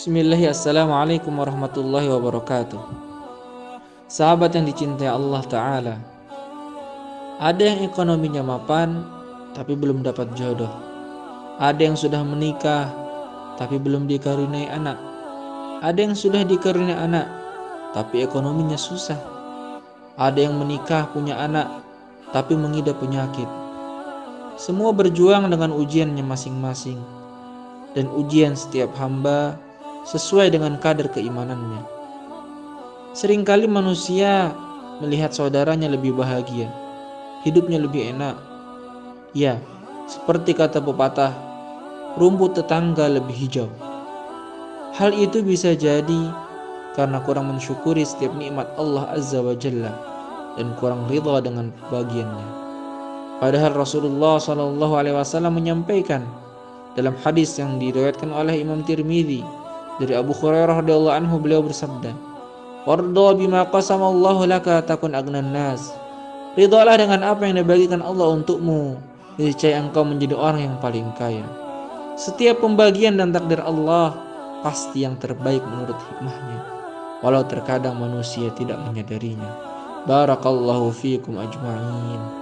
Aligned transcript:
Bismillahirrahmanirrahim. 0.00 1.36
Warahmatullahi 1.36 2.08
wabarakatuh. 2.08 2.80
Sahabat 4.08 4.56
yang 4.56 4.64
dicintai 4.64 5.12
Allah 5.12 5.44
Ta'ala. 5.44 5.94
Ada 7.36 7.60
yang 7.60 7.84
ekonominya 7.84 8.40
mapan 8.40 9.04
tapi 9.52 9.76
belum 9.76 10.00
dapat 10.00 10.32
jodoh. 10.32 10.72
Ada 11.60 11.92
yang 11.92 12.00
sudah 12.00 12.24
menikah 12.24 12.88
tapi 13.60 13.76
belum 13.76 14.08
dikaruniai 14.08 14.72
anak. 14.72 14.96
Ada 15.84 16.00
yang 16.00 16.16
sudah 16.16 16.48
dikaruniai 16.48 16.96
anak 16.96 17.28
tapi 17.92 18.24
ekonominya 18.24 18.80
susah. 18.80 19.20
Ada 20.16 20.48
yang 20.48 20.56
menikah 20.56 21.12
punya 21.12 21.36
anak 21.36 21.68
tapi 22.32 22.56
mengidap 22.56 22.96
penyakit. 23.04 23.52
Semua 24.56 24.96
berjuang 24.96 25.44
dengan 25.52 25.76
ujiannya 25.76 26.24
masing-masing. 26.24 26.96
Dan 27.92 28.08
ujian 28.16 28.56
setiap 28.56 28.96
hamba 28.96 29.60
sesuai 30.10 30.50
dengan 30.50 30.74
kadar 30.82 31.06
keimanannya. 31.14 31.86
Seringkali 33.14 33.70
manusia 33.70 34.50
melihat 34.98 35.30
saudaranya 35.30 35.86
lebih 35.86 36.18
bahagia, 36.18 36.66
hidupnya 37.46 37.78
lebih 37.78 38.10
enak. 38.10 38.34
Ya, 39.30 39.62
seperti 40.10 40.58
kata 40.58 40.82
pepatah, 40.82 41.30
rumput 42.18 42.58
tetangga 42.58 43.06
lebih 43.06 43.34
hijau. 43.38 43.70
Hal 44.98 45.14
itu 45.14 45.46
bisa 45.46 45.78
jadi 45.78 46.22
karena 46.98 47.22
kurang 47.22 47.54
mensyukuri 47.54 48.02
setiap 48.02 48.34
nikmat 48.34 48.66
Allah 48.74 49.14
Azza 49.14 49.38
wa 49.38 49.54
Jalla 49.54 49.94
dan 50.58 50.74
kurang 50.82 51.06
ridha 51.06 51.38
dengan 51.38 51.70
bagiannya. 51.86 52.48
Padahal 53.38 53.78
Rasulullah 53.78 54.42
Shallallahu 54.42 54.94
Alaihi 54.98 55.14
Wasallam 55.14 55.54
menyampaikan 55.54 56.26
dalam 56.98 57.14
hadis 57.22 57.54
yang 57.56 57.78
diriwayatkan 57.78 58.34
oleh 58.34 58.58
Imam 58.58 58.82
Tirmidzi 58.82 59.59
dari 60.00 60.16
Abu 60.16 60.32
Hurairah 60.32 60.80
radhiyallahu 60.80 61.12
anhu 61.12 61.36
beliau 61.36 61.60
bersabda, 61.60 62.16
"Warda 62.88 63.36
bima 63.36 63.68
qasamallahu 63.68 64.48
laka 64.48 64.80
takun 64.80 65.12
agnan 65.12 65.52
nas." 65.52 65.92
Ridhalah 66.56 66.96
dengan 66.96 67.20
apa 67.22 67.44
yang 67.44 67.60
dibagikan 67.60 68.00
Allah 68.00 68.32
untukmu, 68.32 68.96
niscaya 69.36 69.76
engkau 69.78 70.02
menjadi 70.02 70.34
orang 70.34 70.72
yang 70.72 70.76
paling 70.80 71.06
kaya. 71.14 71.44
Setiap 72.16 72.64
pembagian 72.64 73.20
dan 73.20 73.30
takdir 73.30 73.60
Allah 73.60 74.16
pasti 74.64 75.04
yang 75.04 75.20
terbaik 75.20 75.60
menurut 75.62 75.94
hikmahnya, 75.94 76.58
walau 77.20 77.44
terkadang 77.44 78.00
manusia 78.00 78.48
tidak 78.56 78.80
menyadarinya. 78.88 79.52
Barakallahu 80.08 80.90
fiikum 80.96 81.36
ajma'in. 81.36 82.39